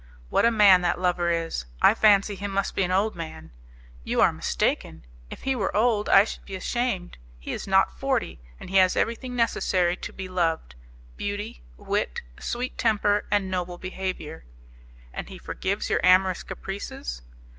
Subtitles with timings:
[0.29, 1.65] "What a man that lover is!
[1.79, 3.51] I fancy he must be an old man."
[4.03, 7.19] "You are mistaken; if he were old, I should be ashamed.
[7.37, 10.73] He is not forty, and he has everything necessary to be loved
[11.17, 14.43] beauty, wit, sweet temper, and noble behaviour."
[15.13, 17.21] "And he forgives your amorous caprices?"